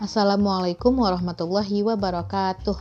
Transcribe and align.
Assalamualaikum 0.00 0.96
warahmatullahi 0.96 1.84
wabarakatuh. 1.84 2.72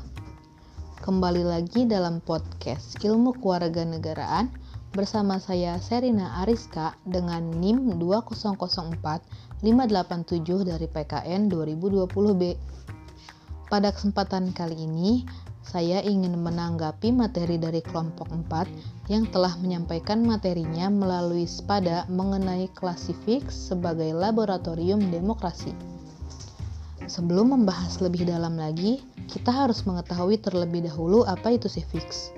Kembali 1.04 1.44
lagi 1.44 1.84
dalam 1.84 2.24
podcast 2.24 2.96
Ilmu 3.04 3.36
Kewarganegaraan 3.44 4.48
bersama 4.96 5.36
saya 5.36 5.76
Serina 5.84 6.40
Ariska 6.40 6.96
dengan 7.04 7.44
NIM 7.60 8.00
2004587 8.00 9.60
dari 10.64 10.88
PKN 10.88 11.52
2020B. 11.52 12.56
Pada 13.68 13.92
kesempatan 13.92 14.56
kali 14.56 14.88
ini, 14.88 15.28
saya 15.60 16.00
ingin 16.00 16.40
menanggapi 16.40 17.12
materi 17.12 17.60
dari 17.60 17.84
kelompok 17.84 18.32
4 18.32 19.12
yang 19.12 19.28
telah 19.28 19.60
menyampaikan 19.60 20.24
materinya 20.24 20.88
melalui 20.88 21.44
SPADA 21.44 22.08
mengenai 22.08 22.72
klasifik 22.72 23.52
sebagai 23.52 24.16
laboratorium 24.16 25.12
demokrasi. 25.12 25.99
Sebelum 27.10 27.58
membahas 27.58 27.98
lebih 28.06 28.30
dalam 28.30 28.54
lagi, 28.54 29.02
kita 29.26 29.50
harus 29.50 29.82
mengetahui 29.82 30.38
terlebih 30.38 30.86
dahulu 30.86 31.26
apa 31.26 31.58
itu 31.58 31.66
civics. 31.66 32.30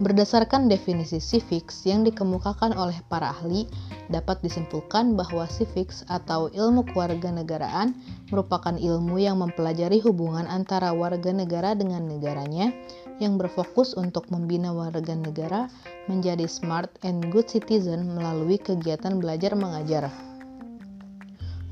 Berdasarkan 0.00 0.70
definisi 0.70 1.20
civics 1.20 1.84
yang 1.84 2.08
dikemukakan 2.08 2.72
oleh 2.72 2.96
para 3.12 3.34
ahli, 3.36 3.68
dapat 4.08 4.40
disimpulkan 4.40 5.12
bahwa 5.12 5.44
civics 5.44 6.08
atau 6.08 6.48
ilmu 6.48 6.88
kewarganegaraan 6.88 7.92
merupakan 8.32 8.78
ilmu 8.78 9.20
yang 9.20 9.44
mempelajari 9.44 10.00
hubungan 10.00 10.48
antara 10.48 10.96
warga 10.96 11.28
negara 11.28 11.76
dengan 11.76 12.08
negaranya 12.08 12.72
yang 13.20 13.36
berfokus 13.36 13.92
untuk 13.98 14.30
membina 14.32 14.72
warga 14.72 15.12
negara 15.12 15.68
menjadi 16.08 16.48
smart 16.48 16.94
and 17.04 17.28
good 17.28 17.50
citizen 17.50 18.08
melalui 18.16 18.56
kegiatan 18.56 19.20
belajar 19.20 19.52
mengajar. 19.52 20.27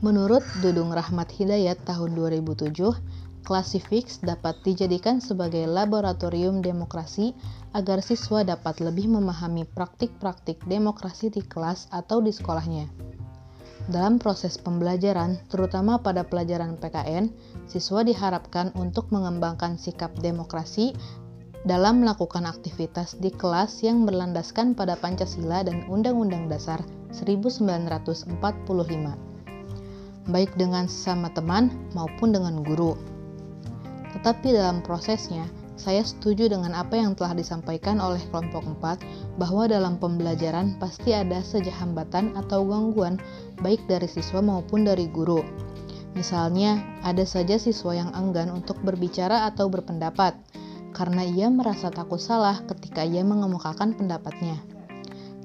Menurut 0.04 0.44
Dudung 0.60 0.92
Rahmat 0.92 1.32
Hidayat 1.32 1.80
tahun 1.88 2.20
2007, 2.20 2.68
Classifix 3.48 4.20
dapat 4.20 4.60
dijadikan 4.60 5.24
sebagai 5.24 5.64
laboratorium 5.64 6.60
demokrasi 6.60 7.32
agar 7.72 8.04
siswa 8.04 8.44
dapat 8.44 8.84
lebih 8.84 9.08
memahami 9.08 9.64
praktik-praktik 9.64 10.60
demokrasi 10.68 11.32
di 11.32 11.40
kelas 11.40 11.88
atau 11.96 12.20
di 12.20 12.28
sekolahnya. 12.28 12.92
Dalam 13.88 14.20
proses 14.20 14.60
pembelajaran, 14.60 15.40
terutama 15.48 15.96
pada 15.96 16.28
pelajaran 16.28 16.76
PKN, 16.76 17.32
siswa 17.64 18.04
diharapkan 18.04 18.76
untuk 18.76 19.08
mengembangkan 19.08 19.80
sikap 19.80 20.12
demokrasi 20.20 20.92
dalam 21.64 22.04
melakukan 22.04 22.44
aktivitas 22.44 23.16
di 23.16 23.32
kelas 23.32 23.80
yang 23.80 24.04
berlandaskan 24.04 24.76
pada 24.76 24.92
Pancasila 25.00 25.64
dan 25.64 25.88
Undang-Undang 25.88 26.52
Dasar 26.52 26.84
1945 27.16 29.35
baik 30.30 30.54
dengan 30.58 30.90
sesama 30.90 31.30
teman 31.34 31.70
maupun 31.94 32.34
dengan 32.34 32.62
guru. 32.62 32.98
Tetapi 34.16 34.54
dalam 34.54 34.80
prosesnya, 34.80 35.44
saya 35.76 36.00
setuju 36.00 36.48
dengan 36.48 36.72
apa 36.72 36.96
yang 36.96 37.12
telah 37.12 37.36
disampaikan 37.36 38.00
oleh 38.00 38.20
kelompok 38.32 38.64
4 38.80 39.36
bahwa 39.36 39.68
dalam 39.68 40.00
pembelajaran 40.00 40.80
pasti 40.80 41.12
ada 41.12 41.44
saja 41.44 41.68
hambatan 41.68 42.32
atau 42.32 42.64
gangguan 42.64 43.20
baik 43.60 43.84
dari 43.84 44.08
siswa 44.08 44.40
maupun 44.40 44.88
dari 44.88 45.04
guru. 45.12 45.44
Misalnya, 46.16 46.80
ada 47.04 47.28
saja 47.28 47.60
siswa 47.60 47.92
yang 47.92 48.08
enggan 48.16 48.48
untuk 48.48 48.80
berbicara 48.80 49.44
atau 49.52 49.68
berpendapat 49.68 50.32
karena 50.96 51.28
ia 51.28 51.52
merasa 51.52 51.92
takut 51.92 52.16
salah 52.16 52.64
ketika 52.64 53.04
ia 53.04 53.20
mengemukakan 53.20 53.92
pendapatnya. 53.92 54.75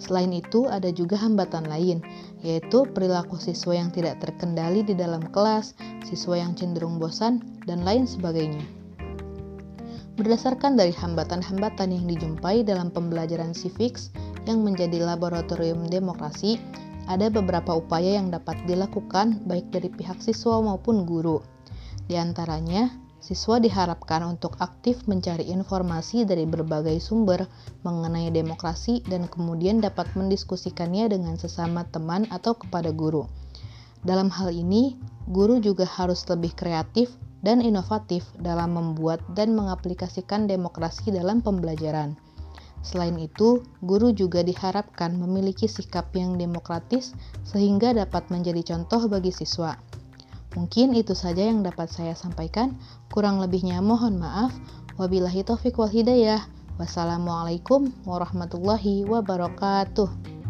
Selain 0.01 0.33
itu, 0.33 0.65
ada 0.65 0.89
juga 0.89 1.13
hambatan 1.13 1.69
lain, 1.69 2.01
yaitu 2.41 2.89
perilaku 2.89 3.37
siswa 3.37 3.77
yang 3.77 3.93
tidak 3.93 4.17
terkendali 4.17 4.81
di 4.81 4.97
dalam 4.97 5.21
kelas, 5.29 5.77
siswa 6.01 6.41
yang 6.41 6.57
cenderung 6.57 6.97
bosan, 6.97 7.45
dan 7.69 7.85
lain 7.85 8.09
sebagainya. 8.09 8.65
Berdasarkan 10.17 10.73
dari 10.73 10.89
hambatan-hambatan 10.91 11.93
yang 11.93 12.05
dijumpai 12.09 12.65
dalam 12.65 12.89
pembelajaran 12.89 13.53
civics 13.53 14.09
yang 14.49 14.65
menjadi 14.65 15.05
laboratorium 15.05 15.85
demokrasi, 15.85 16.57
ada 17.05 17.29
beberapa 17.29 17.77
upaya 17.77 18.17
yang 18.17 18.33
dapat 18.33 18.57
dilakukan 18.65 19.45
baik 19.45 19.69
dari 19.69 19.89
pihak 19.93 20.17
siswa 20.17 20.61
maupun 20.61 21.05
guru. 21.05 21.45
Di 22.09 22.17
antaranya, 22.17 22.89
Siswa 23.21 23.61
diharapkan 23.61 24.25
untuk 24.25 24.57
aktif 24.57 25.05
mencari 25.05 25.45
informasi 25.53 26.25
dari 26.25 26.49
berbagai 26.49 26.97
sumber 26.97 27.45
mengenai 27.85 28.33
demokrasi 28.33 29.05
dan 29.05 29.29
kemudian 29.29 29.77
dapat 29.77 30.09
mendiskusikannya 30.17 31.05
dengan 31.05 31.37
sesama 31.37 31.85
teman 31.85 32.25
atau 32.33 32.57
kepada 32.57 32.89
guru. 32.89 33.29
Dalam 34.01 34.33
hal 34.33 34.49
ini, 34.49 34.97
guru 35.29 35.61
juga 35.61 35.85
harus 35.85 36.25
lebih 36.25 36.57
kreatif 36.57 37.13
dan 37.45 37.61
inovatif 37.61 38.25
dalam 38.41 38.73
membuat 38.73 39.21
dan 39.37 39.53
mengaplikasikan 39.53 40.49
demokrasi 40.49 41.13
dalam 41.13 41.45
pembelajaran. 41.45 42.17
Selain 42.81 43.13
itu, 43.21 43.61
guru 43.85 44.09
juga 44.09 44.41
diharapkan 44.41 45.13
memiliki 45.13 45.69
sikap 45.69 46.09
yang 46.17 46.41
demokratis 46.41 47.13
sehingga 47.45 47.93
dapat 47.93 48.25
menjadi 48.33 48.73
contoh 48.73 49.05
bagi 49.05 49.29
siswa. 49.29 49.77
Mungkin 50.51 50.91
itu 50.97 51.15
saja 51.15 51.47
yang 51.47 51.63
dapat 51.63 51.87
saya 51.87 52.11
sampaikan. 52.11 52.75
Kurang 53.07 53.39
lebihnya 53.39 53.79
mohon 53.79 54.19
maaf. 54.19 54.51
Wabillahi 54.99 55.47
taufiq 55.47 55.79
wal 55.79 55.87
hidayah. 55.87 56.43
Wassalamualaikum 56.75 57.93
warahmatullahi 58.03 59.07
wabarakatuh. 59.07 60.40